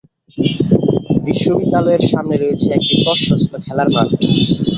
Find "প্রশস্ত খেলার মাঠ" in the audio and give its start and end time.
3.03-4.09